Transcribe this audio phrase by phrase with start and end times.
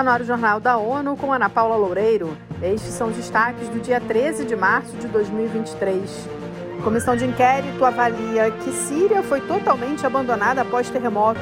[0.00, 2.34] Está no ar o Jornal da ONU com Ana Paula Loureiro.
[2.62, 6.26] Estes são os destaques do dia 13 de março de 2023.
[6.82, 11.38] Comissão de inquérito avalia que Síria foi totalmente abandonada após terremoto.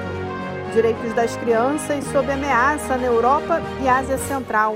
[0.74, 4.74] Direitos das crianças sob ameaça na Europa e Ásia Central.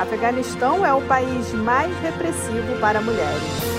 [0.00, 3.75] Afeganistão é o país mais repressivo para mulheres.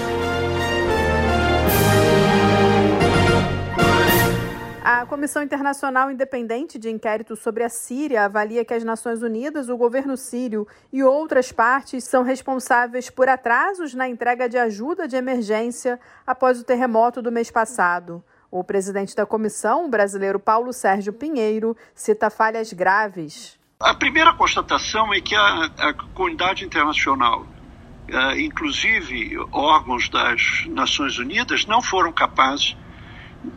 [5.07, 10.17] Comissão Internacional Independente de Inquérito sobre a Síria avalia que as Nações Unidas, o governo
[10.17, 16.59] sírio e outras partes são responsáveis por atrasos na entrega de ajuda de emergência após
[16.59, 18.21] o terremoto do mês passado.
[18.51, 23.57] O presidente da comissão, o brasileiro Paulo Sérgio Pinheiro, cita falhas graves.
[23.79, 31.65] A primeira constatação é que a, a comunidade internacional, uh, inclusive órgãos das Nações Unidas,
[31.65, 32.75] não foram capazes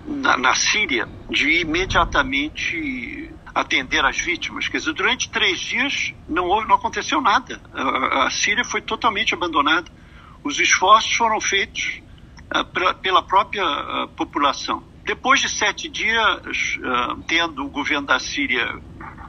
[0.07, 4.69] na, na Síria de imediatamente atender as vítimas.
[4.69, 7.61] Quer dizer, durante três dias não, houve, não aconteceu nada.
[7.73, 9.91] A, a Síria foi totalmente abandonada.
[10.43, 12.01] Os esforços foram feitos
[12.55, 14.83] uh, pra, pela própria uh, população.
[15.05, 18.79] Depois de sete dias, uh, tendo o governo da Síria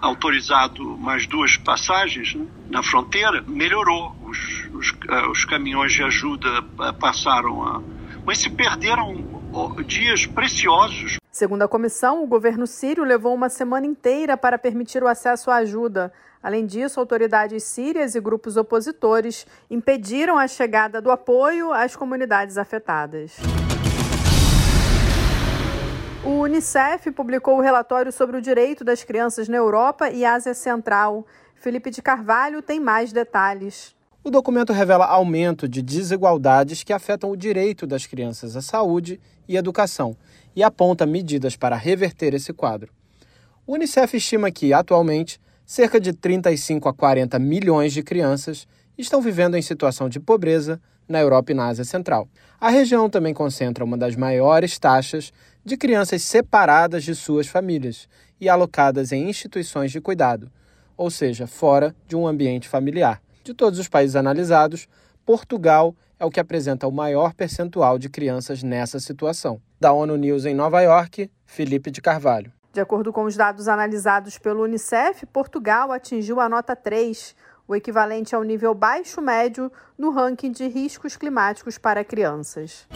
[0.02, 4.16] autorizado mais duas passagens né, na fronteira, melhorou.
[4.24, 4.94] Os, os,
[5.32, 6.62] os caminhões de ajuda
[7.00, 7.82] passaram a.
[8.26, 9.41] Mas se perderam
[9.86, 11.18] dias preciosos.
[11.32, 15.58] Segundo a comissão, o governo sírio levou uma semana inteira para permitir o acesso à
[15.58, 16.14] ajuda.
[16.42, 23.38] Além disso, autoridades sírias e grupos opositores impediram a chegada do apoio às comunidades afetadas.
[26.24, 31.26] O Unicef publicou o relatório sobre o direito das crianças na Europa e Ásia Central.
[31.56, 33.96] Felipe de Carvalho tem mais detalhes.
[34.24, 39.58] O documento revela aumento de desigualdades que afetam o direito das crianças à saúde e
[39.58, 40.16] educação
[40.56, 42.94] e aponta medidas para reverter esse quadro.
[43.66, 49.58] O Unicef estima que, atualmente, cerca de 35 a 40 milhões de crianças estão vivendo
[49.58, 50.80] em situação de pobreza
[51.10, 52.30] na Europa e na Ásia Central.
[52.60, 55.34] A região também concentra uma das maiores taxas
[55.66, 58.08] de crianças separadas de suas famílias
[58.40, 60.52] e alocadas em instituições de cuidado,
[60.96, 63.20] ou seja, fora de um ambiente familiar.
[63.44, 64.88] De todos os países analisados,
[65.26, 69.60] Portugal é o que apresenta o maior percentual de crianças nessa situação.
[69.80, 72.52] Da ONU News em Nova York, Felipe de Carvalho.
[72.72, 77.36] De acordo com os dados analisados pelo Unicef, Portugal atingiu a nota 3,
[77.68, 82.88] o equivalente ao nível baixo-médio no ranking de riscos climáticos para crianças.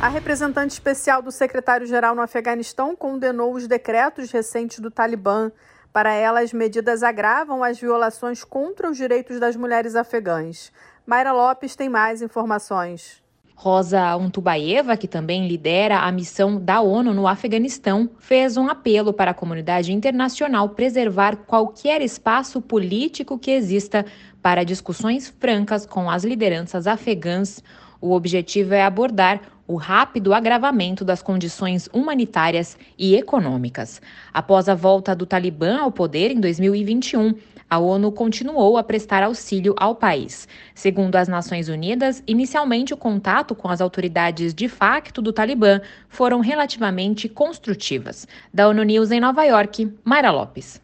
[0.00, 5.52] A representante especial do secretário-geral no Afeganistão condenou os decretos recentes do Talibã
[5.92, 10.72] para ela, as medidas agravam as violações contra os direitos das mulheres afegãs.
[11.04, 13.20] Mayra Lopes tem mais informações.
[13.54, 19.32] Rosa Untubaeva, que também lidera a missão da ONU no Afeganistão, fez um apelo para
[19.32, 24.06] a comunidade internacional preservar qualquer espaço político que exista
[24.40, 27.62] para discussões francas com as lideranças afegãs.
[28.00, 34.02] O objetivo é abordar o rápido agravamento das condições humanitárias e econômicas.
[34.32, 37.34] Após a volta do Talibã ao poder em 2021,
[37.70, 40.48] a ONU continuou a prestar auxílio ao país.
[40.74, 46.40] Segundo as Nações Unidas, inicialmente o contato com as autoridades de facto do Talibã foram
[46.40, 48.26] relativamente construtivas.
[48.52, 50.80] Da ONU News em Nova York, Mayra Lopes.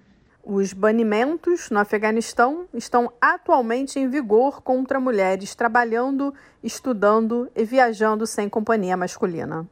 [0.49, 8.49] Os banimentos no Afeganistão estão atualmente em vigor contra mulheres trabalhando, estudando e viajando sem
[8.49, 9.67] companhia masculina.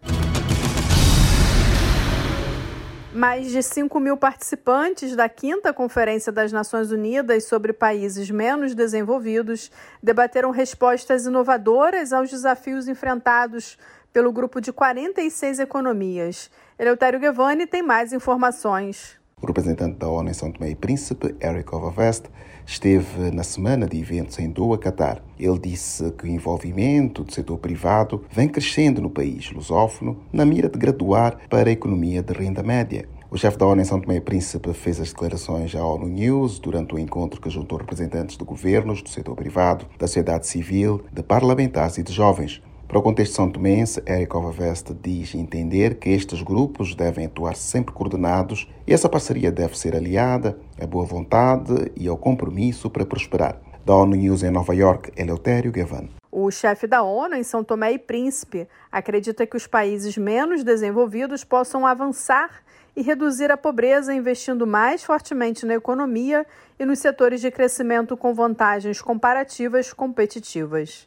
[3.15, 9.71] Mais de 5 mil participantes da quinta Conferência das Nações Unidas sobre Países Menos Desenvolvidos
[10.03, 13.79] debateram respostas inovadoras aos desafios enfrentados
[14.13, 16.51] pelo grupo de 46 economias.
[16.77, 19.23] Eleutério Guevani tem mais informações.
[19.45, 22.31] O representante da ONU em São Tomé e Príncipe, Eric Ovavest,
[22.65, 25.23] esteve na semana de eventos em Doha, Catar.
[25.39, 30.67] Ele disse que o envolvimento do setor privado vem crescendo no país lusófono na mira
[30.67, 33.07] de graduar para a economia de renda média.
[33.31, 36.59] O chefe da ONU em São Tomé e Príncipe fez as declarações à ONU News
[36.59, 41.23] durante o encontro que juntou representantes de governos, do setor privado, da sociedade civil, de
[41.23, 42.63] parlamentares e de jovens.
[42.87, 47.95] Para o contexto são tomense, Eric Ovavest diz entender que estes grupos devem atuar sempre
[47.95, 53.61] coordenados e essa parceria deve ser aliada à boa vontade e ao compromisso para prosperar.
[53.85, 56.09] Da ONU News em Nova York, Eleutério Gavan.
[56.31, 61.45] O chefe da ONU em São Tomé e Príncipe acredita que os países menos desenvolvidos
[61.45, 62.63] possam avançar
[62.97, 66.47] e reduzir a pobreza investindo mais fortemente na economia
[66.79, 71.07] e nos setores de crescimento com vantagens comparativas competitivas.